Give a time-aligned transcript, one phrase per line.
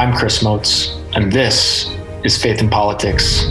[0.00, 1.94] I'm Chris Motz, and this
[2.24, 3.44] is Faith in Politics.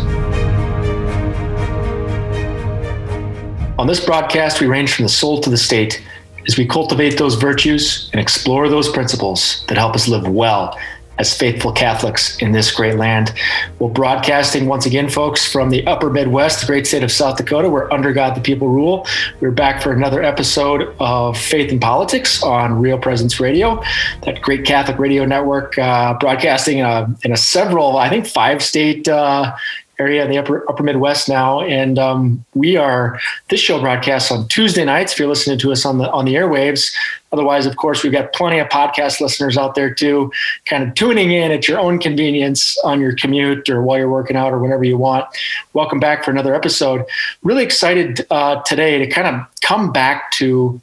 [3.77, 6.03] On this broadcast, we range from the soul to the state
[6.47, 10.75] as we cultivate those virtues and explore those principles that help us live well
[11.19, 13.33] as faithful Catholics in this great land.
[13.77, 17.69] We're broadcasting once again, folks, from the upper Midwest, the great state of South Dakota,
[17.69, 19.05] where under God the people rule.
[19.41, 23.83] We're back for another episode of Faith in Politics on Real Presence Radio,
[24.23, 28.63] that great Catholic radio network, uh, broadcasting in a, in a, several, I think, five
[28.63, 29.55] state uh,
[29.99, 34.47] area in the upper upper Midwest now, and um, we are this show broadcasts on
[34.47, 35.13] Tuesday nights.
[35.13, 36.95] If you're listening to us on the on the airwaves,
[37.31, 40.31] otherwise, of course, we've got plenty of podcast listeners out there too,
[40.65, 44.35] kind of tuning in at your own convenience on your commute or while you're working
[44.35, 45.25] out or whenever you want.
[45.73, 47.05] Welcome back for another episode.
[47.43, 50.81] Really excited uh, today to kind of come back to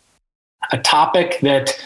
[0.73, 1.81] a topic that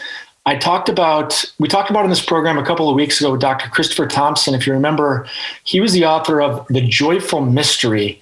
[0.45, 3.41] I talked about, we talked about in this program a couple of weeks ago with
[3.41, 3.69] Dr.
[3.69, 4.55] Christopher Thompson.
[4.55, 5.27] If you remember,
[5.63, 8.19] he was the author of The Joyful Mystery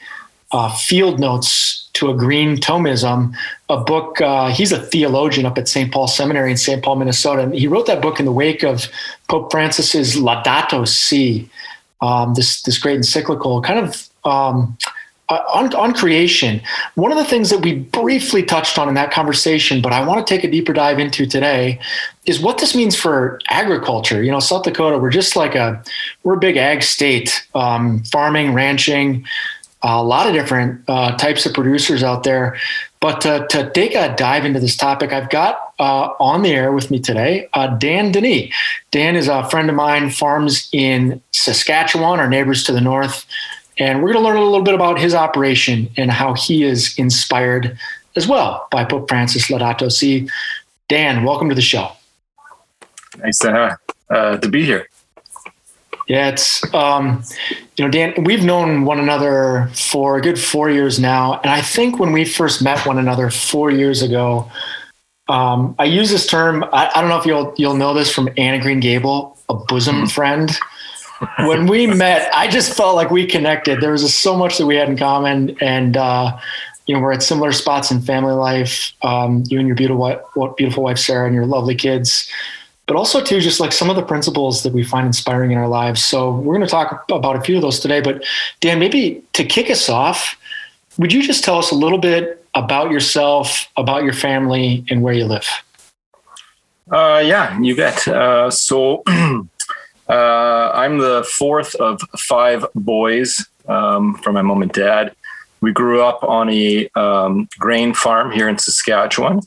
[0.52, 3.36] uh, Field Notes to a Green Thomism,
[3.68, 4.22] a book.
[4.22, 5.92] Uh, he's a theologian up at St.
[5.92, 6.82] Paul Seminary in St.
[6.84, 7.44] Paul, Minnesota.
[7.44, 8.88] And he wrote that book in the wake of
[9.28, 11.50] Pope Francis's Laudato Si,
[12.02, 14.08] um, this, this great encyclical, kind of.
[14.24, 14.78] Um,
[15.30, 16.60] uh, on, on creation,
[16.96, 20.26] one of the things that we briefly touched on in that conversation, but I want
[20.26, 21.80] to take a deeper dive into today,
[22.26, 24.24] is what this means for agriculture.
[24.24, 25.84] You know, South Dakota, we're just like a
[26.24, 29.24] we're a big ag state, um, farming, ranching,
[29.82, 32.58] a lot of different uh, types of producers out there.
[33.00, 36.74] But to, to, take a dive into this topic, I've got uh, on the air
[36.74, 38.54] with me today uh, Dan Denis.
[38.92, 43.26] Dan is a friend of mine, farms in Saskatchewan, our neighbors to the north.
[43.78, 46.94] And we're going to learn a little bit about his operation and how he is
[46.98, 47.78] inspired
[48.18, 50.30] as well by Pope Francis Laudato Si.
[50.90, 51.92] Dan, welcome to the show.
[53.20, 53.78] Nice to,
[54.10, 54.90] uh, to be here.
[56.10, 57.24] Yeah, it's, um,
[57.78, 61.40] you know, Dan, we've known one another for a good four years now.
[61.42, 64.52] And I think when we first met one another four years ago,
[65.30, 66.64] um, I use this term.
[66.74, 69.98] I, I, don't know if you'll you'll know this from Anna Green Gable, a bosom
[69.98, 70.06] mm-hmm.
[70.08, 70.52] friend
[71.40, 73.82] when we met, I just felt like we connected.
[73.82, 76.38] There was just so much that we had in common, and uh,
[76.86, 78.94] you know, we're at similar spots in family life.
[79.02, 82.30] Um, you and your beautiful, beautiful wife Sarah, and your lovely kids,
[82.90, 85.68] but also too, just like some of the principles that we find inspiring in our
[85.68, 86.04] lives.
[86.04, 88.02] So we're going to talk about a few of those today.
[88.02, 88.26] But
[88.62, 90.36] Dan, maybe to kick us off,
[90.98, 95.14] would you just tell us a little bit about yourself, about your family, and where
[95.14, 95.48] you live?
[96.92, 98.08] Uh, yeah, you bet.
[98.08, 99.04] Uh, so.
[100.10, 105.16] Uh, I'm the fourth of five boys um, from my mom and dad.
[105.62, 109.42] We grew up on a um, grain farm here in Saskatchewan.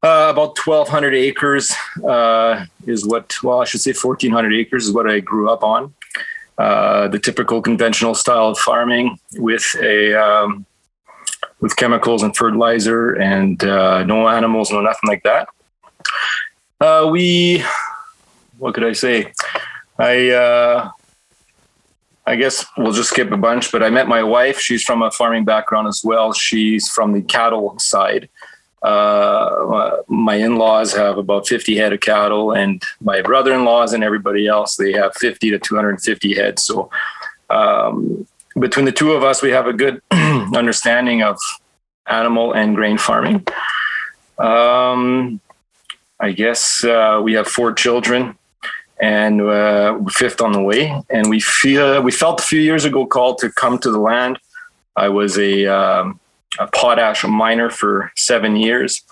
[0.00, 1.74] Uh, about 1,200 acres
[2.06, 5.92] uh, is what, well, I should say 1,400 acres is what I grew up on.
[6.56, 10.66] Uh, the typical conventional style of farming with a um,
[11.60, 15.48] with chemicals and fertilizer and uh, no animals, no nothing like that.
[16.80, 17.62] Uh, we
[18.58, 19.32] what could I say?
[19.98, 20.90] I uh,
[22.26, 23.72] I guess we'll just skip a bunch.
[23.72, 24.60] But I met my wife.
[24.60, 26.32] She's from a farming background as well.
[26.32, 28.28] She's from the cattle side.
[28.82, 34.76] Uh, my in-laws have about 50 head of cattle, and my brother-in-laws and everybody else
[34.76, 36.58] they have 50 to 250 head.
[36.58, 36.90] So
[37.50, 38.26] um,
[38.58, 41.38] between the two of us, we have a good understanding of
[42.06, 43.46] animal and grain farming.
[44.38, 45.40] Um,
[46.20, 48.36] I guess uh, we have four children
[49.00, 51.02] and uh, fifth on the way.
[51.10, 54.38] And we feel we felt a few years ago called to come to the land.
[54.96, 56.18] I was a, um,
[56.58, 59.02] a potash miner for seven years,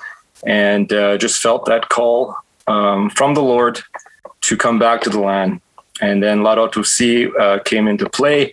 [0.47, 2.36] and uh, just felt that call
[2.66, 3.82] um, from the Lord
[4.42, 5.60] to come back to the land.
[6.00, 8.52] And then Laudato Si uh, came into play,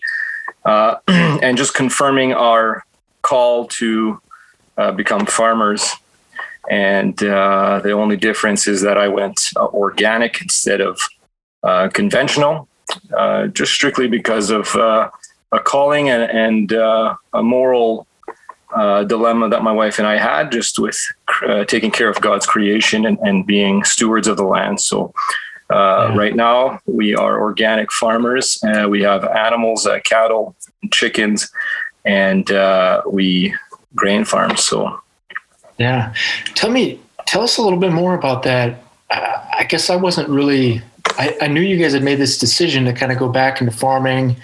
[0.66, 2.86] uh, and just confirming our
[3.22, 4.22] call to
[4.78, 5.94] uh, become farmers
[6.70, 11.00] and uh, the only difference is that I went uh, organic instead of
[11.94, 12.68] conventional,
[13.54, 15.12] just strictly because of a
[15.64, 18.08] calling and, and a moral
[18.76, 21.00] Uh, dilemma that my wife and I had, just with
[21.48, 24.82] uh, taking care of God's creation and, and, being stewards of the land.
[24.82, 25.14] So.
[25.70, 26.18] Uh, yeah.
[26.18, 28.60] Right now, we are organic farmers.
[28.90, 30.56] we have animals, cattle,
[30.92, 31.52] chickens,
[32.06, 32.48] and
[33.08, 33.56] we
[33.96, 34.58] grain farm.
[34.58, 35.02] So,
[35.80, 36.14] yeah,
[36.54, 38.84] tell me, tell us a little bit more about that.
[39.10, 40.84] I guess I wasn't really
[41.18, 43.76] I, I, knew you guys had made this decision to kind of go back into
[43.76, 44.36] farming.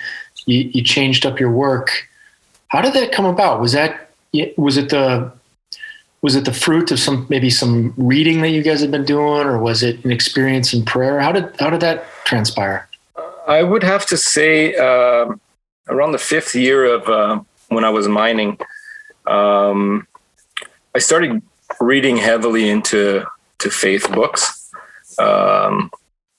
[0.45, 2.07] You, you, changed up your work.
[2.67, 3.59] How did that come about?
[3.59, 4.08] Was that
[4.57, 5.31] was it the
[6.21, 9.47] was it the fruit of some maybe some reading that you guys had been doing,
[9.47, 11.19] or was it an experience in prayer?
[11.19, 12.87] How did how did that transpire?
[13.47, 15.33] I would have to say uh,
[15.87, 18.59] around the fifth year of uh, when I was mining,
[19.25, 20.07] um,
[20.93, 21.41] I started
[21.79, 23.25] reading heavily into
[23.59, 24.71] to faith books.
[25.17, 25.91] Um,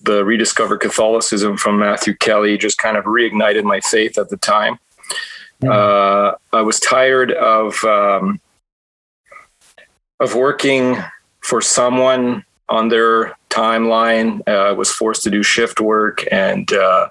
[0.02, 4.78] the Rediscover Catholicism from Matthew Kelly just kind of reignited my faith at the time.
[5.66, 8.40] Uh, I was tired of um,
[10.18, 10.96] of working
[11.40, 14.40] for someone on their timeline.
[14.46, 17.08] Uh, I was forced to do shift work, and uh,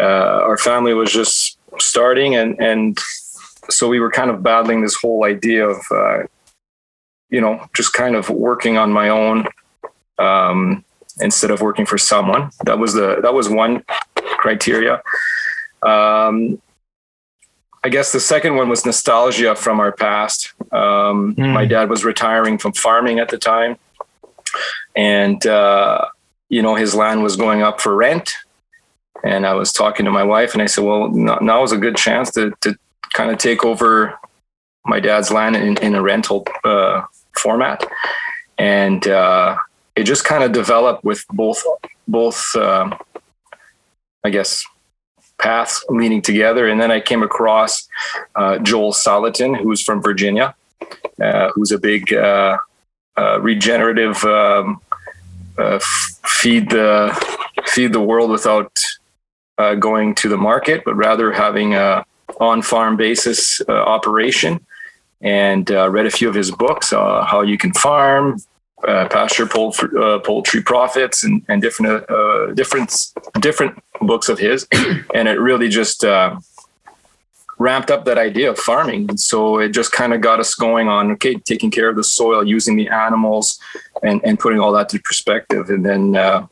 [0.00, 2.98] uh, our family was just starting, and and
[3.70, 6.22] so we were kind of battling this whole idea of, uh,
[7.28, 9.46] you know, just kind of working on my own
[10.18, 10.84] um,
[11.20, 12.50] instead of working for someone.
[12.64, 13.84] That was the that was one
[14.14, 15.02] criteria.
[15.82, 16.60] Um,
[17.84, 20.52] I guess the second one was nostalgia from our past.
[20.72, 21.52] Um, mm.
[21.52, 23.76] My dad was retiring from farming at the time,
[24.96, 26.06] and uh,
[26.48, 28.32] you know his land was going up for rent.
[29.24, 31.96] And I was talking to my wife, and I said, "Well, now is a good
[31.96, 32.76] chance to to
[33.14, 34.18] kind of take over
[34.84, 37.02] my dad's land in, in a rental uh,
[37.36, 37.84] format."
[38.58, 39.56] And uh,
[39.94, 41.64] it just kind of developed with both
[42.08, 42.94] both, um,
[44.24, 44.64] I guess,
[45.38, 46.66] paths leading together.
[46.66, 47.88] And then I came across
[48.34, 50.54] uh, Joel Salatin, who's from Virginia,
[51.22, 52.58] uh, who's a big uh,
[53.16, 54.80] uh regenerative um,
[55.58, 55.80] uh,
[56.24, 57.12] feed the
[57.66, 58.72] feed the world without
[59.58, 62.04] uh, going to the market, but rather having a
[62.40, 64.64] on farm basis operation.
[65.20, 68.38] And read a few of his books, how you can farm,
[68.86, 74.68] uh, pasture poultry, uh, poultry profits and, and different uh, different different books of his,
[75.14, 76.38] and it really just uh,
[77.58, 79.06] ramped up that idea of farming.
[79.08, 82.04] And so it just kind of got us going on okay, taking care of the
[82.04, 83.58] soil, using the animals,
[84.02, 85.70] and and putting all that to perspective.
[85.70, 86.46] And then uh,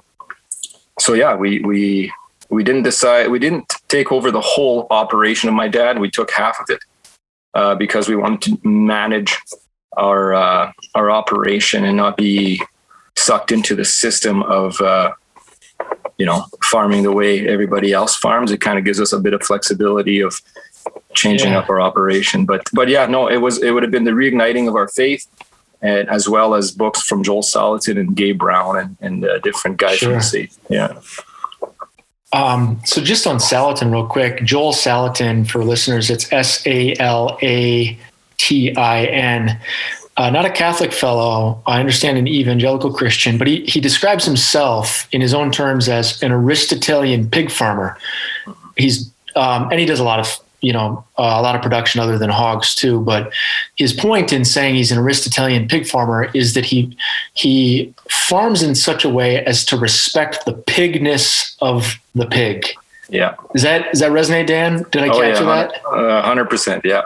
[0.99, 2.13] so yeah, we we
[2.49, 6.01] we didn't decide we didn't take over the whole operation of my dad.
[6.01, 9.39] We took half of it because we wanted to manage
[9.97, 12.61] our uh, our operation and not be
[13.17, 15.13] sucked into the system of uh,
[16.19, 18.51] you know farming the way everybody else farms.
[18.51, 20.41] It kind of gives us a bit of flexibility of
[21.15, 21.59] changing yeah.
[21.59, 22.47] up our operation.
[22.47, 25.27] But but yeah, no, it was it would have been the reigniting of our faith.
[25.83, 29.77] And as well as books from Joel Salatin and Gabe Brown and, and uh, different
[29.77, 30.09] guys sure.
[30.09, 30.57] from the state.
[30.71, 30.99] Yeah.
[32.33, 37.39] Um, so just on Salatin real quick, Joel Salatin for listeners, it's S A L
[37.43, 37.97] A
[38.39, 39.59] T I N.
[40.19, 45.07] Uh, not a Catholic fellow, I understand an evangelical Christian, but he, he describes himself
[45.13, 47.99] in his own terms as an Aristotelian pig farmer.
[48.77, 52.01] He's um, and he does a lot of you know uh, a lot of production
[52.01, 53.01] other than hogs too.
[53.01, 53.31] But
[53.77, 56.97] his point in saying he's an Aristotelian pig farmer is that he
[57.35, 62.67] he farms in such a way as to respect the pigness of the pig.
[63.11, 64.87] Yeah, is that does that resonate, Dan?
[64.91, 66.25] Did I oh, capture yeah, that?
[66.25, 66.87] Hundred percent.
[66.87, 67.03] Yeah.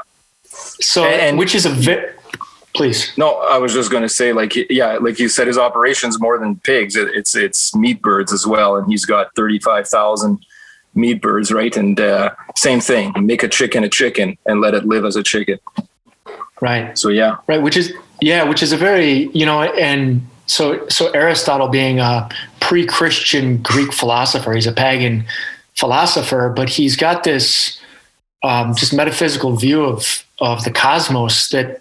[0.81, 2.13] So, and, which is a very,
[2.75, 3.13] please.
[3.17, 6.39] No, I was just going to say, like, yeah, like you said, his operation's more
[6.39, 6.97] than pigs.
[6.97, 10.45] It, it's it's meat birds as well, and he's got thirty five thousand
[10.95, 11.77] meat birds, right?
[11.77, 15.23] And uh, same thing, make a chicken a chicken and let it live as a
[15.23, 15.59] chicken.
[16.61, 16.97] Right.
[16.99, 17.37] So yeah.
[17.47, 17.63] Right.
[17.63, 22.29] Which is yeah, which is a very you know, and so so Aristotle being a
[22.61, 25.25] pre-Christian Greek philosopher, he's a pagan
[25.75, 27.81] philosopher, but he's got this
[28.43, 31.81] um, just metaphysical view of of the cosmos that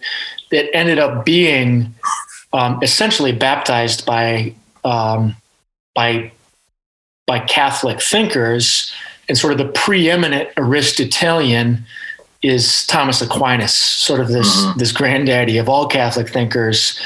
[0.52, 1.94] that ended up being
[2.54, 5.36] um, essentially baptized by um,
[5.96, 6.32] by
[7.28, 8.94] by Catholic thinkers,
[9.28, 11.86] and sort of the preeminent Aristotelian
[12.42, 14.80] is Thomas Aquinas, sort of this mm-hmm.
[14.80, 17.00] this granddaddy of all Catholic thinkers.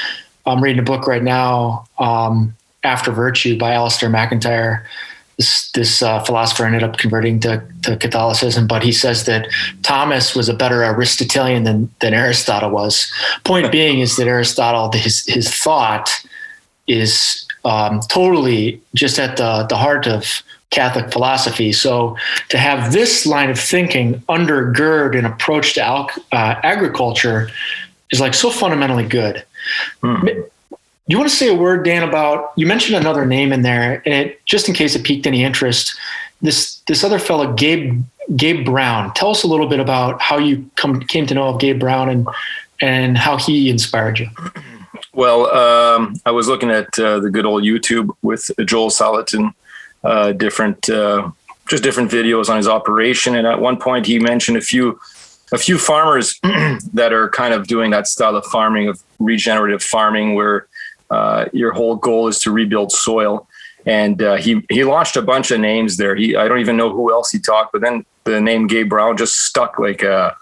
[0.46, 4.86] I'm reading a book right now, um, After Virtue by Alasdair MacIntyre,
[5.36, 9.48] this, this uh, philosopher ended up converting to, to, Catholicism, but he says that
[9.82, 13.10] Thomas was a better Aristotelian than, than Aristotle was.
[13.44, 16.10] Point being is that Aristotle, his, his thought
[16.86, 21.72] is um, totally just at the, the heart of Catholic philosophy.
[21.72, 22.16] So
[22.48, 27.48] to have this line of thinking undergird an approach to uh, agriculture
[28.10, 29.44] is like so fundamentally good.
[30.02, 30.26] Hmm.
[31.06, 34.02] Do you want to say a word, Dan, about you mentioned another name in there,
[34.06, 35.94] and it, just in case it piqued any interest,
[36.40, 38.02] this this other fellow, Gabe
[38.36, 39.12] Gabe Brown.
[39.12, 42.08] Tell us a little bit about how you come came to know of Gabe Brown
[42.08, 42.26] and
[42.80, 44.28] and how he inspired you.
[45.12, 49.52] Well, um, I was looking at uh, the good old YouTube with Joel Salatin,
[50.02, 51.30] uh, different uh,
[51.68, 54.98] just different videos on his operation, and at one point he mentioned a few
[55.52, 56.40] a few farmers
[56.94, 60.66] that are kind of doing that style of farming of regenerative farming where
[61.10, 63.46] uh, your whole goal is to rebuild soil.
[63.86, 66.16] and uh, he he launched a bunch of names there.
[66.16, 69.16] He I don't even know who else he talked, but then the name Gabe Brown
[69.16, 70.36] just stuck like a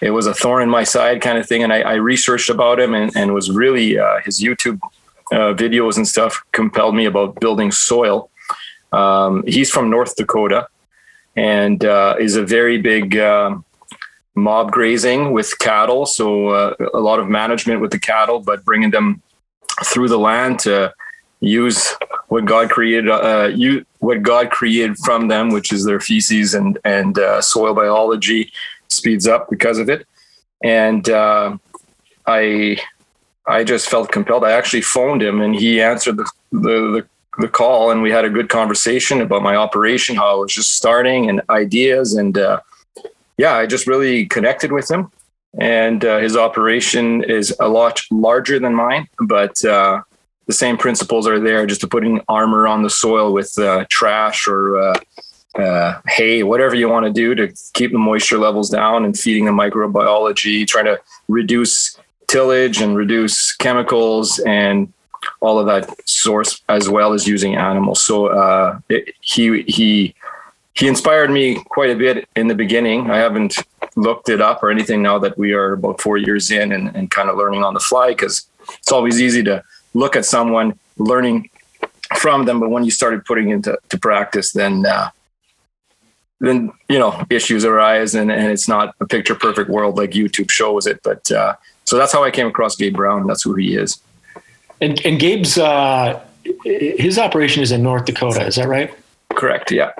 [0.00, 1.62] it was a thorn in my side kind of thing.
[1.62, 4.78] And I, I researched about him and, and was really uh, his YouTube
[5.32, 8.30] uh, videos and stuff compelled me about building soil.
[8.92, 10.68] Um, he's from North Dakota
[11.36, 13.64] and uh, is a very big um,
[14.34, 16.06] mob grazing with cattle.
[16.06, 19.22] So uh, a lot of management with the cattle, but bringing them
[19.84, 20.92] through the land to
[21.40, 21.94] use
[22.28, 26.78] what God created, uh, you what God created from them, which is their feces and
[26.84, 28.52] and uh, soil biology,
[28.88, 30.06] speeds up because of it.
[30.62, 31.56] And uh,
[32.26, 32.78] I
[33.46, 34.44] I just felt compelled.
[34.44, 37.06] I actually phoned him, and he answered the the, the
[37.38, 40.74] the call and we had a good conversation about my operation, how I was just
[40.74, 42.14] starting and ideas.
[42.14, 42.60] And uh,
[43.36, 45.10] yeah, I just really connected with him.
[45.58, 50.02] And uh, his operation is a lot larger than mine, but uh,
[50.46, 54.46] the same principles are there just to putting armor on the soil with uh, trash
[54.46, 54.98] or uh,
[55.58, 59.44] uh, hay, whatever you want to do to keep the moisture levels down and feeding
[59.44, 64.92] the microbiology, trying to reduce tillage and reduce chemicals and
[65.40, 68.04] all of that source as well as using animals.
[68.04, 70.14] So uh, it, he he
[70.74, 73.10] he inspired me quite a bit in the beginning.
[73.10, 73.58] I haven't
[73.98, 77.10] looked it up or anything now that we are about four years in and, and
[77.10, 78.46] kind of learning on the fly because
[78.78, 79.62] it's always easy to
[79.94, 81.50] look at someone learning
[82.16, 85.10] from them, but when you started putting into to practice, then uh,
[86.40, 90.50] then you know issues arise, and, and it's not a picture perfect world like YouTube
[90.50, 91.00] shows it.
[91.02, 93.26] But uh, so that's how I came across Gabe Brown.
[93.26, 93.98] That's who he is.
[94.80, 96.22] And, and Gabe's uh,
[96.64, 98.46] his operation is in North Dakota.
[98.46, 98.94] Is that right?
[99.34, 99.70] Correct.
[99.70, 99.92] Yeah.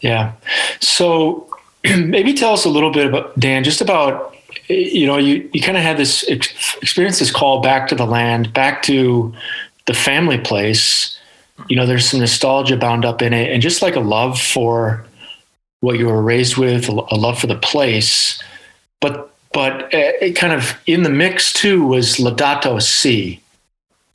[0.00, 0.32] Yeah.
[0.80, 1.51] So
[1.96, 4.32] maybe tell us a little bit about Dan, just about
[4.68, 8.06] you know, you, you kind of had this ex- experience, this call back to the
[8.06, 9.34] land, back to
[9.86, 11.18] the family place.
[11.68, 15.04] You know, there's some nostalgia bound up in it, and just like a love for
[15.80, 18.42] what you were raised with, a love for the place.
[19.00, 23.40] But but uh, it kind of in the mix too was Laudato Si,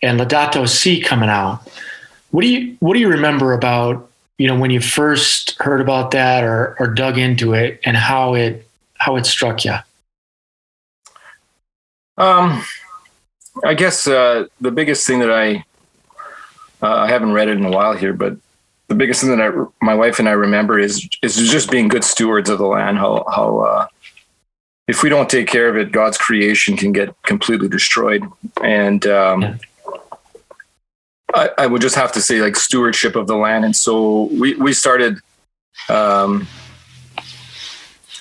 [0.01, 1.61] and Laudato Si coming out.
[2.31, 6.11] What do you what do you remember about you know when you first heard about
[6.11, 8.67] that or or dug into it and how it
[8.97, 9.75] how it struck you?
[12.17, 12.63] Um,
[13.63, 15.63] I guess uh, the biggest thing that I
[16.81, 18.37] uh, I haven't read it in a while here, but
[18.87, 22.03] the biggest thing that I, my wife and I remember is is just being good
[22.03, 22.97] stewards of the land.
[22.97, 23.87] How how uh,
[24.87, 28.23] if we don't take care of it, God's creation can get completely destroyed.
[28.63, 29.57] And um, yeah.
[31.37, 33.65] I, I, would just have to say like stewardship of the land.
[33.65, 35.19] And so we we started.
[35.89, 36.47] Um,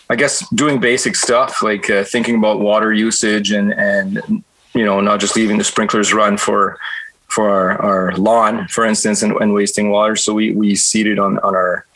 [0.08, 5.00] I guess doing basic stuff like uh, thinking about water usage and and you know
[5.00, 6.78] not just leaving the sprinklers run for
[7.28, 10.14] for our, our lawn, for instance, and, and, wasting water.
[10.14, 11.87] So we we seeded on on our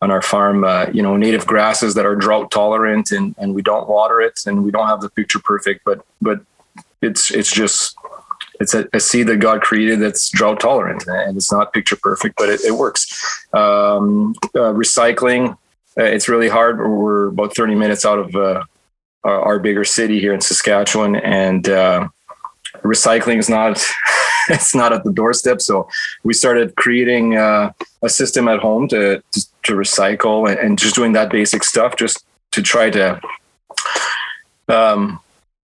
[0.00, 3.62] on our farm, uh, you know, native grasses that are drought tolerant, and and we
[3.62, 6.40] don't water it, and we don't have the picture perfect, but but
[7.02, 7.96] it's it's just
[8.60, 12.36] it's a, a seed that God created that's drought tolerant, and it's not picture perfect,
[12.36, 13.46] but it, it works.
[13.52, 15.56] Um, uh, recycling
[15.98, 16.78] uh, it's really hard.
[16.78, 18.62] We're about 30 minutes out of uh,
[19.24, 22.08] our, our, bigger city here in Saskatchewan, and uh,
[22.82, 23.84] recycling is not
[24.48, 25.60] it's not at the doorstep.
[25.60, 25.88] So
[26.22, 27.72] we started creating uh,
[28.02, 31.96] a system at home to to, to recycle and, and, just doing that basic stuff,
[31.96, 33.20] just to try to
[34.68, 35.18] um,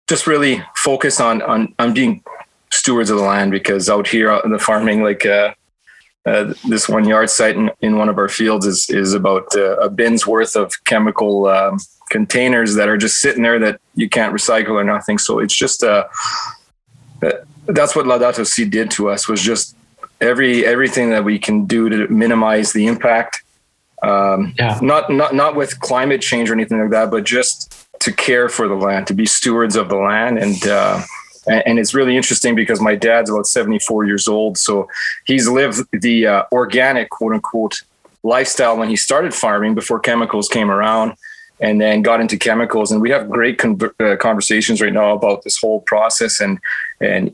[0.08, 2.24] just really focus on on on being
[2.74, 5.54] stewards of the land because out here out in the farming, like uh,
[6.26, 9.78] uh, this one yard site in, in one of our fields is is about uh,
[9.78, 11.78] a bin's worth of chemical um,
[12.10, 15.18] containers that are just sitting there that you can't recycle or nothing.
[15.18, 16.06] So it's just uh,
[17.66, 19.76] that's what Laudato Si did to us was just
[20.20, 23.44] every everything that we can do to minimize the impact.
[24.02, 24.80] Um, yeah.
[24.82, 28.68] Not not not with climate change or anything like that, but just to care for
[28.68, 31.02] the land, to be stewards of the land, and uh,
[31.48, 34.88] and it's really interesting because my dad's about 74 years old so
[35.26, 37.82] he's lived the uh, organic quote unquote
[38.24, 41.14] lifestyle when he started farming before chemicals came around
[41.60, 42.92] and then got into chemicals.
[42.92, 46.60] And we have great con- uh, conversations right now about this whole process and
[47.00, 47.32] and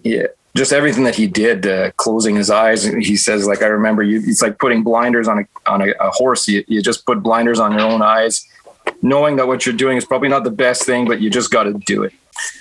[0.55, 2.83] just everything that he did uh, closing his eyes.
[2.83, 6.09] He says like i remember you it's like putting blinders on a on a, a
[6.11, 6.47] horse.
[6.47, 8.45] You, you just put blinders on your own eyes
[9.01, 11.63] knowing that what you're doing is probably not the best thing but you just got
[11.63, 12.11] to do it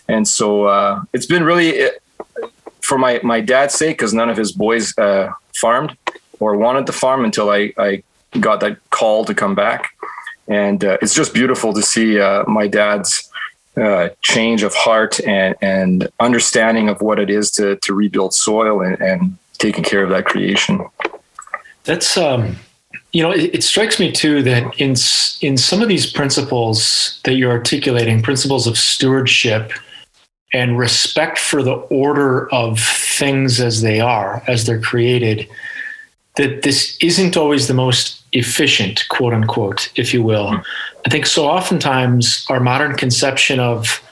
[0.09, 1.91] and so uh, it's been really
[2.81, 5.97] for my my dad's sake because none of his boys uh, farmed
[6.41, 8.03] or wanted to farm until I I
[8.41, 9.91] got that call to come back,
[10.47, 13.25] and uh, it's just beautiful to see uh, my dad's.
[13.77, 18.81] Uh, change of heart and, and understanding of what it is to, to rebuild soil
[18.81, 20.85] and, and taking care of that creation.
[21.85, 22.57] That's um,
[23.13, 24.95] you know, it, it, strikes me too that in
[25.41, 29.73] in some of these principles that you're articulating, principles of stewardship
[30.53, 35.49] and respect for the order of things as they are, as they're created,
[36.37, 40.53] that this isn't always the most efficient, quote unquote, if you will.
[40.53, 41.01] Mm-hmm.
[41.07, 44.03] I think so oftentimes our modern conception of,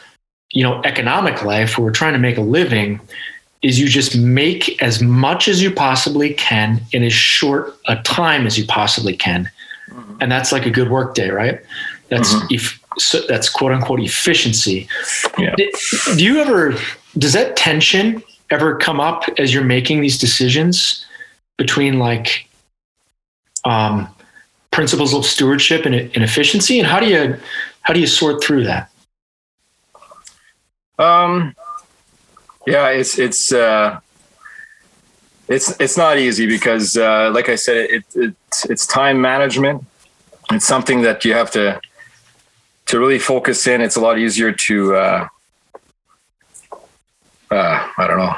[0.50, 3.00] you know, economic life, where we're trying to make a living,
[3.62, 8.46] is you just make as much as you possibly can in as short a time
[8.46, 9.50] as you possibly can.
[9.88, 10.16] Mm-hmm.
[10.20, 11.60] And that's like a good work day, right?
[12.08, 12.54] That's mm-hmm.
[12.54, 14.88] if so that's quote unquote efficiency.
[15.38, 15.54] Yeah.
[15.56, 16.74] Do you ever
[17.18, 21.04] does that tension ever come up as you're making these decisions
[21.56, 22.48] between like
[23.64, 24.08] um,
[24.70, 27.38] principles of stewardship and, and efficiency, and how do you
[27.80, 28.90] how do you sort through that?
[30.98, 31.54] Um,
[32.66, 34.00] yeah, it's it's uh,
[35.48, 38.34] it's it's not easy because, uh, like I said, it, it
[38.68, 39.84] it's time management.
[40.50, 41.80] It's something that you have to
[42.86, 45.28] to really focus in, it's a lot easier to, uh,
[47.50, 48.34] uh, I don't know.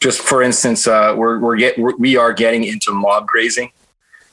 [0.00, 3.70] Just for instance, uh, we're we're get we're, we are getting into mob grazing.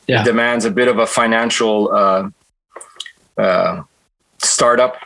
[0.08, 0.22] Yeah.
[0.22, 2.30] It demands a bit of a financial uh,
[3.38, 3.84] uh,
[4.42, 4.98] startup.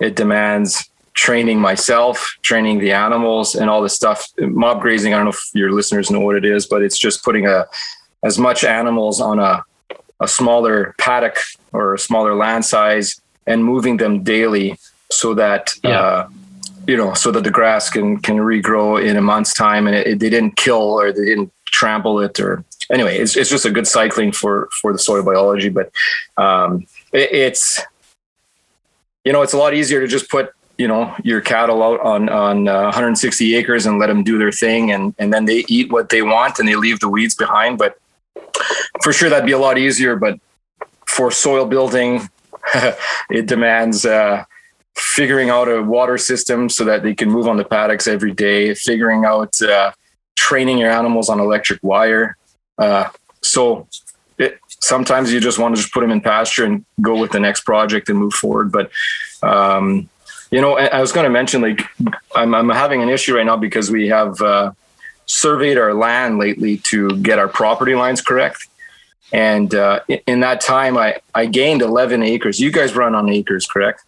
[0.00, 4.28] It demands training myself, training the animals, and all this stuff.
[4.38, 5.12] Mob grazing.
[5.12, 7.66] I don't know if your listeners know what it is, but it's just putting a
[8.22, 9.64] as much animals on a
[10.20, 11.38] a smaller paddock
[11.72, 14.78] or a smaller land size and moving them daily
[15.10, 16.00] so that yeah.
[16.00, 16.28] uh,
[16.86, 20.06] you know so that the grass can can regrow in a month's time and it,
[20.06, 23.70] it, they didn't kill or they didn't trample it or anyway it's, it's just a
[23.70, 25.90] good cycling for for the soil biology but
[26.38, 27.80] um, it, it's
[29.24, 32.28] you know it's a lot easier to just put you know your cattle out on
[32.28, 35.90] on uh, 160 acres and let them do their thing and and then they eat
[35.90, 37.98] what they want and they leave the weeds behind but
[39.02, 40.38] for sure that'd be a lot easier but
[41.06, 42.28] for soil building
[43.30, 44.44] it demands uh,
[44.96, 48.74] figuring out a water system so that they can move on the paddocks every day,
[48.74, 49.92] figuring out uh,
[50.36, 52.36] training your animals on electric wire.
[52.78, 53.08] Uh,
[53.42, 53.86] so
[54.38, 57.40] it, sometimes you just want to just put them in pasture and go with the
[57.40, 58.72] next project and move forward.
[58.72, 58.90] But
[59.42, 60.08] um,
[60.50, 61.82] you know, I, was going to mention like
[62.34, 64.72] I'm, I'm, having an issue right now because we have uh,
[65.26, 68.68] surveyed our land lately to get our property lines correct.
[69.32, 72.60] And uh, in that time, I, I gained 11 acres.
[72.60, 74.04] You guys run on acres, correct?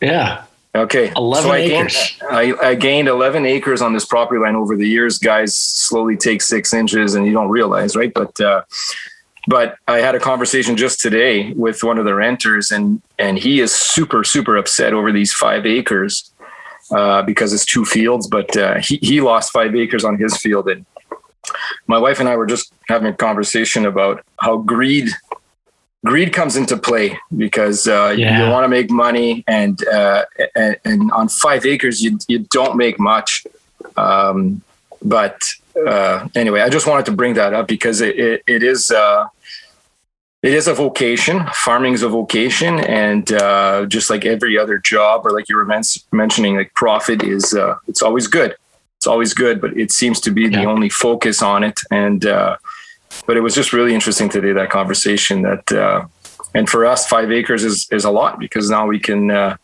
[0.00, 0.44] Yeah.
[0.74, 1.12] Okay.
[1.14, 2.16] 11 so I acres.
[2.18, 5.18] Gained, I, I gained 11 acres on this property line over the years.
[5.18, 8.12] Guys slowly take six inches and you don't realize, right?
[8.12, 8.62] But, uh,
[9.46, 13.60] but I had a conversation just today with one of the renters and, and he
[13.60, 16.30] is super, super upset over these five acres
[16.90, 20.68] uh, because it's two fields, but uh, he, he lost five acres on his field
[20.68, 20.86] and
[21.86, 25.10] my wife and I were just having a conversation about how greed
[26.04, 28.44] greed comes into play because uh, yeah.
[28.44, 32.76] you want to make money and, uh, and, and on five acres you you don't
[32.76, 33.46] make much.
[33.96, 34.62] Um,
[35.02, 35.42] but
[35.86, 39.26] uh, anyway, I just wanted to bring that up because it it, it is uh,
[40.44, 41.36] it is a vocation.
[41.66, 45.64] Farming is a vocation, and uh, just like every other job, or like you were
[45.64, 48.54] men- mentioning, like profit is uh, it's always good
[49.04, 50.62] it's always good, but it seems to be yeah.
[50.62, 51.78] the only focus on it.
[51.90, 52.56] And uh,
[53.26, 56.06] but it was just really interesting today that conversation that uh,
[56.54, 59.58] and for us five acres is is a lot because now we can uh,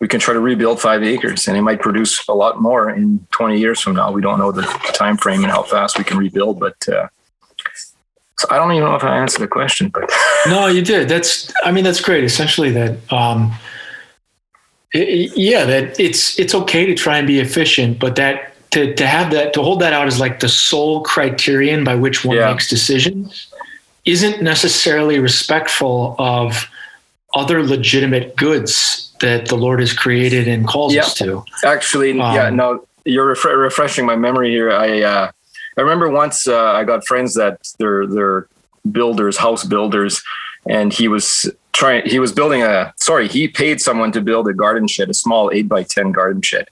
[0.00, 3.24] we can try to rebuild five acres and it might produce a lot more in
[3.30, 4.10] 20 years from now.
[4.10, 4.62] We don't know the
[4.94, 7.06] time frame and how fast we can rebuild, but uh,
[8.38, 10.10] so I don't even know if I answered the question, but
[10.46, 11.08] no, you did.
[11.08, 12.24] That's I mean that's great.
[12.24, 13.12] Essentially that.
[13.12, 13.52] Um,
[14.94, 19.06] it, yeah, that it's it's okay to try and be efficient, but that to to
[19.06, 22.50] have that to hold that out as like the sole criterion by which one yeah.
[22.50, 23.48] makes decisions
[24.04, 26.68] isn't necessarily respectful of
[27.34, 31.02] other legitimate goods that the Lord has created and calls yeah.
[31.02, 31.44] us to.
[31.64, 34.70] Actually, um, yeah, no, you're ref- refreshing my memory here.
[34.72, 35.30] I uh,
[35.76, 38.48] I remember once uh, I got friends that they're they're
[38.90, 40.22] builders, house builders,
[40.68, 42.08] and he was trying.
[42.08, 42.92] He was building a.
[42.96, 46.42] Sorry, he paid someone to build a garden shed, a small eight by ten garden
[46.42, 46.68] shed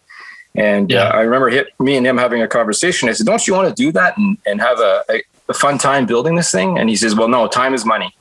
[0.55, 1.05] and yeah.
[1.05, 3.09] uh, I remember hit, me and him having a conversation.
[3.09, 5.79] I said, "Don't you want to do that and, and have a, a, a, fun
[5.79, 8.15] time building this thing?" And he says, "Well, no, time is money,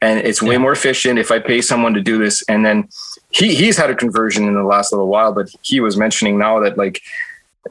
[0.00, 0.58] and it's way yeah.
[0.58, 2.88] more efficient if I pay someone to do this." And then
[3.30, 6.60] he he's had a conversion in the last little while, but he was mentioning now
[6.60, 7.02] that like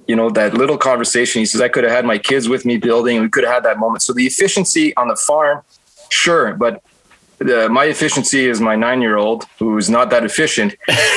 [0.07, 1.39] you know that little conversation.
[1.39, 3.21] He says, "I could have had my kids with me building.
[3.21, 5.61] We could have had that moment." So the efficiency on the farm,
[6.09, 6.83] sure, but
[7.41, 10.73] uh, my efficiency is my nine year old who's not that efficient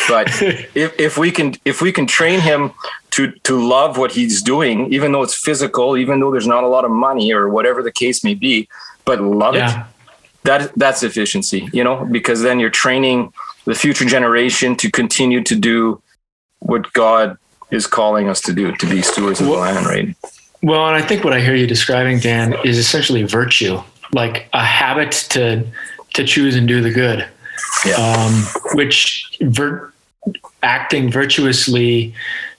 [0.09, 0.27] but
[0.75, 2.73] if, if we can if we can train him
[3.11, 6.67] to to love what he's doing even though it's physical even though there's not a
[6.67, 8.69] lot of money or whatever the case may be
[9.09, 9.81] but love yeah.
[9.81, 9.87] it.
[10.45, 13.33] That that's efficiency, you know, because then you're training
[13.65, 16.03] the future generation to continue to do
[16.59, 17.39] what God
[17.71, 20.17] is calling us to do, to be stewards of well, the land, right?
[20.63, 23.81] Well, and I think what I hear you describing, Dan, is essentially virtue,
[24.13, 25.65] like a habit to
[26.15, 27.27] to choose and do the good,
[27.85, 27.95] yeah.
[27.95, 28.33] um,
[28.75, 29.93] which vir-
[30.63, 32.15] acting virtuously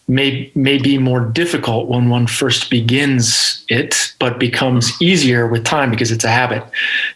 [0.08, 5.92] may may be more difficult when one first begins it, but becomes easier with time
[5.92, 6.64] because it's a habit.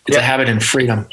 [0.08, 0.20] It's yeah.
[0.20, 1.08] a habit in freedom.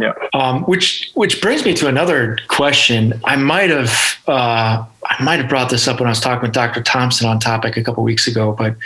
[0.00, 0.12] Yeah.
[0.34, 3.20] Um, which which brings me to another question.
[3.24, 6.52] I might have uh, I might have brought this up when I was talking with
[6.52, 6.82] Dr.
[6.82, 8.76] Thompson on topic a couple weeks ago, but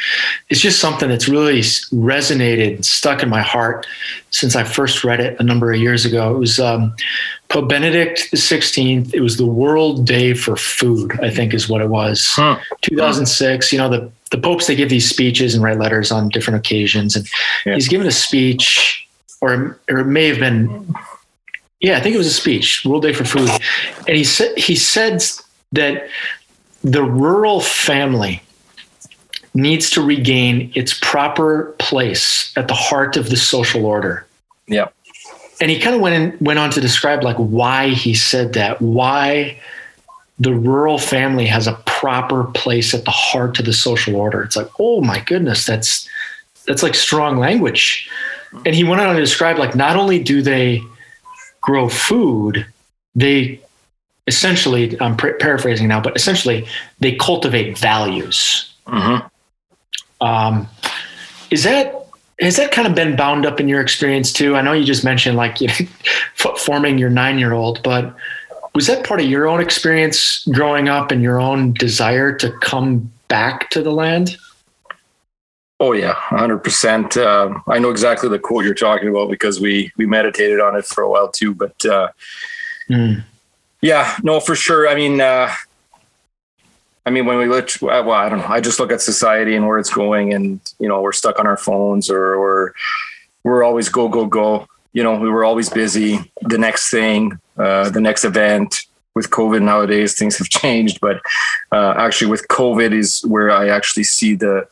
[0.48, 3.86] it's just something that's really resonated, stuck in my heart
[4.30, 6.34] since I first read it a number of years ago.
[6.34, 6.94] It was um,
[7.48, 9.14] Pope Benedict the Sixteenth.
[9.14, 12.26] It was the World Day for Food, I think, is what it was.
[12.28, 12.58] Huh.
[12.82, 13.72] 2006.
[13.72, 17.16] You know the the popes they give these speeches and write letters on different occasions,
[17.16, 17.26] and
[17.66, 17.74] yeah.
[17.74, 19.08] he's given a speech
[19.40, 20.94] or or it may have been
[21.81, 23.50] yeah i think it was a speech world day for food.
[24.07, 25.22] And he said he said
[25.72, 26.09] that
[26.83, 28.42] the rural family
[29.53, 34.26] needs to regain its proper place at the heart of the social order.
[34.68, 34.88] Yeah
[35.61, 38.81] and he kind of went in, went on to describe like why he said that
[38.81, 39.59] why
[40.38, 44.42] the rural family has a proper place at the heart of the social order.
[44.42, 46.09] It's like oh my goodness that's
[46.66, 48.09] that's like strong language
[48.64, 50.82] and he went on to describe like not only do they
[51.60, 52.66] grow food,
[53.14, 53.60] they
[54.26, 56.66] essentially I'm paraphrasing now, but essentially
[56.98, 58.72] they cultivate values.
[58.86, 59.26] Mm-hmm.
[60.24, 60.68] Um,
[61.50, 61.94] is that
[62.40, 64.56] has that kind of been bound up in your experience too?
[64.56, 68.14] I know you just mentioned like you know, forming your nine year old, but
[68.74, 73.10] was that part of your own experience growing up and your own desire to come
[73.28, 74.36] back to the land?
[75.82, 77.16] Oh yeah, hundred uh, percent.
[77.16, 81.02] I know exactly the quote you're talking about because we we meditated on it for
[81.02, 81.54] a while too.
[81.54, 82.08] But uh,
[82.90, 83.24] mm.
[83.80, 84.86] yeah, no, for sure.
[84.86, 85.50] I mean, uh,
[87.06, 88.46] I mean, when we look, well, I don't know.
[88.46, 91.46] I just look at society and where it's going, and you know, we're stuck on
[91.46, 92.74] our phones, or, or
[93.42, 94.68] we're always go go go.
[94.92, 96.18] You know, we were always busy.
[96.42, 98.82] The next thing, uh, the next event.
[99.12, 101.20] With COVID nowadays, things have changed, but
[101.72, 104.68] uh, actually, with COVID is where I actually see the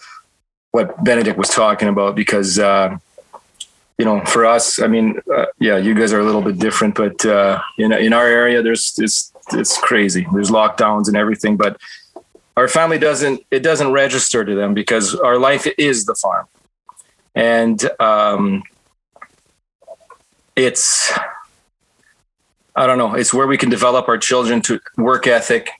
[0.70, 2.96] what Benedict was talking about because uh,
[3.98, 6.94] you know for us, I mean, uh, yeah, you guys are a little bit different,
[6.94, 10.26] but uh, in in our area, there's it's it's crazy.
[10.32, 11.80] There's lockdowns and everything, but
[12.56, 16.46] our family doesn't it doesn't register to them because our life is the farm,
[17.34, 18.62] and um,
[20.54, 21.12] it's
[22.76, 23.14] I don't know.
[23.14, 25.70] It's where we can develop our children to work ethic,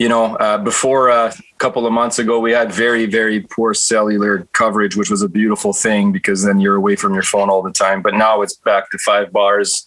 [0.00, 4.48] you know, uh, before a couple of months ago, we had very, very poor cellular
[4.54, 7.70] coverage, which was a beautiful thing because then you're away from your phone all the
[7.70, 8.00] time.
[8.00, 9.86] But now it's back to five bars,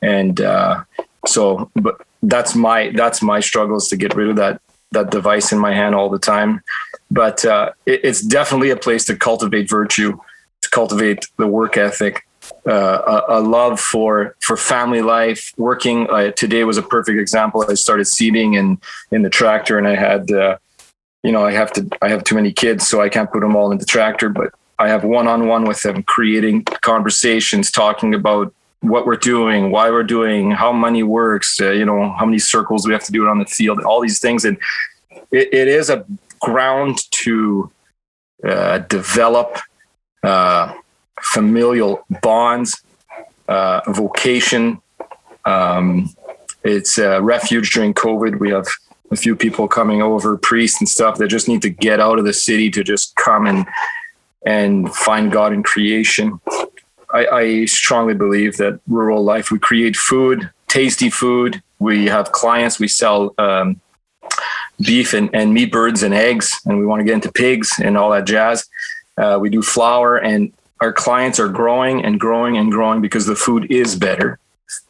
[0.00, 0.82] and uh,
[1.26, 5.58] so, but that's my that's my struggles to get rid of that that device in
[5.58, 6.62] my hand all the time.
[7.10, 10.18] But uh, it, it's definitely a place to cultivate virtue,
[10.62, 12.26] to cultivate the work ethic,
[12.66, 15.52] uh, a, love for for family life.
[15.56, 17.64] Working uh, today was a perfect example.
[17.68, 18.78] I started seeding in
[19.10, 20.58] in the tractor, and I had, uh,
[21.22, 21.88] you know, I have to.
[22.02, 24.28] I have too many kids, so I can't put them all in the tractor.
[24.28, 29.70] But I have one on one with them, creating conversations, talking about what we're doing,
[29.70, 31.60] why we're doing, how money works.
[31.60, 34.00] Uh, you know, how many circles we have to do it on the field, all
[34.00, 34.58] these things, and
[35.30, 36.04] it, it is a
[36.40, 37.70] ground to
[38.46, 39.58] uh, develop
[40.22, 40.74] uh,
[41.22, 42.82] familial bonds,
[43.48, 44.80] uh, vocation.
[45.44, 46.10] Um,
[46.62, 48.38] it's a refuge during COVID.
[48.38, 48.66] We have
[49.10, 52.24] a few people coming over, priests and stuff that just need to get out of
[52.24, 53.66] the city to just come and
[54.46, 56.40] and find God in creation.
[57.12, 61.62] I, I strongly believe that rural life, we create food, tasty food.
[61.78, 63.80] We have clients, we sell um,
[64.80, 67.98] beef and, and meat birds and eggs, and we want to get into pigs and
[67.98, 68.66] all that jazz.
[69.18, 73.36] Uh, we do flour and our clients are growing and growing and growing because the
[73.36, 74.38] food is better.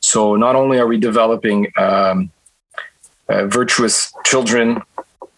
[0.01, 2.31] So not only are we developing um,
[3.29, 4.83] uh, virtuous children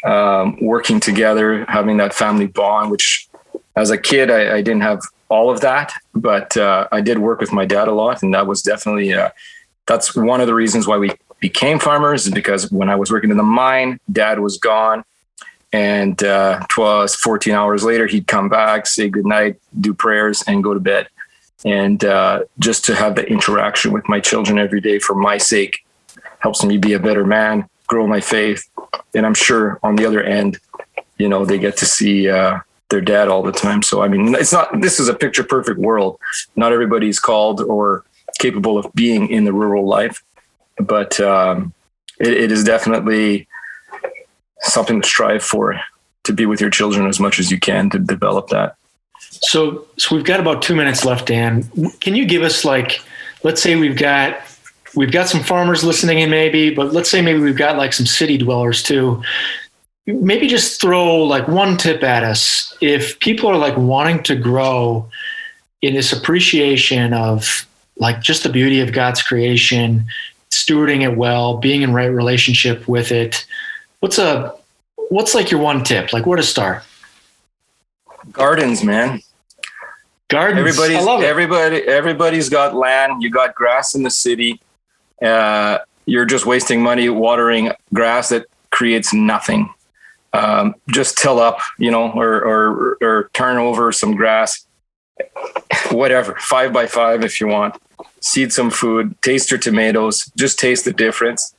[0.05, 3.29] um, working together, having that family bond, which
[3.77, 7.41] as a kid I, I didn't have all of that, but uh, I did work
[7.41, 9.31] with my dad a lot, and that was definitely uh,
[9.87, 12.27] that's one of the reasons why we became farmers.
[12.27, 15.05] Is because when I was working in the mine, dad was gone,
[15.73, 20.75] and uh, 12, 14 hours later, he'd come back, say goodnight, do prayers, and go
[20.75, 21.09] to bed.
[21.65, 25.85] And uh, just to have the interaction with my children every day for my sake
[26.41, 28.69] helps me be a better man, grow my faith.
[29.15, 30.59] And I'm sure on the other end,
[31.19, 32.59] you know, they get to see uh,
[32.91, 33.83] their dad all the time.
[33.83, 34.81] So I mean, it's not.
[34.81, 36.19] This is a picture perfect world.
[36.57, 38.05] Not everybody's called or
[38.39, 40.23] capable of being in the rural life,
[40.79, 41.73] but um,
[42.19, 43.47] it, it is definitely
[44.63, 45.81] something to strive for.
[46.25, 48.77] To be with your children as much as you can to develop that.
[49.19, 51.69] So, so we've got about two minutes left, Dan.
[52.01, 53.03] Can you give us like,
[53.43, 54.41] let's say we've got
[54.95, 58.07] we've got some farmers listening in, maybe, but let's say maybe we've got like some
[58.07, 59.21] city dwellers too
[60.07, 65.09] maybe just throw like one tip at us if people are like wanting to grow
[65.81, 70.07] in this appreciation of like just the beauty of God's creation,
[70.51, 73.47] stewarding it well, being in right relationship with it.
[74.03, 74.53] What's a
[74.97, 76.13] what's like your one tip?
[76.13, 76.83] Like where to start?
[78.33, 79.21] Gardens, man.
[80.27, 80.59] Gardens.
[80.59, 83.23] Everybody's everybody everybody's got land.
[83.23, 84.61] You got grass in the city.
[85.25, 89.73] Uh, you're just wasting money watering grass that creates nothing
[90.33, 94.67] um, just till up, you know, or, or, or turn over some grass,
[95.93, 97.77] whatever, five by five if you want.
[98.21, 101.55] Seed some food, taste your tomatoes, just taste the difference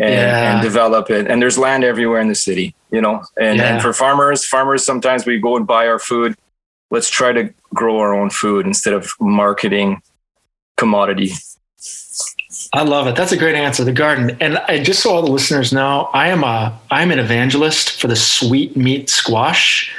[0.00, 0.54] and, yeah.
[0.54, 1.30] and develop it.
[1.30, 3.24] And there's land everywhere in the city, you know.
[3.40, 3.74] And, yeah.
[3.74, 6.36] and for farmers, farmers sometimes we go and buy our food.
[6.90, 10.00] Let's try to grow our own food instead of marketing
[10.76, 11.32] commodity
[12.72, 13.14] I love it.
[13.14, 13.84] That's a great answer.
[13.84, 17.18] The garden, and I, just so all the listeners know, I am a I'm an
[17.18, 19.94] evangelist for the sweet meat squash.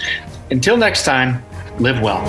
[0.51, 1.43] Until next time,
[1.79, 2.23] live well.